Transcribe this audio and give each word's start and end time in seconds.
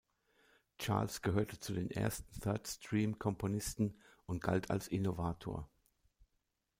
Charles 0.79 1.21
gehörte 1.21 1.59
zu 1.59 1.73
den 1.73 1.91
ersten 1.91 2.39
Third-Stream-Komponisten 2.39 3.99
und 4.25 4.41
galt 4.41 4.71
als 4.71 4.87
Innovator. 4.87 5.69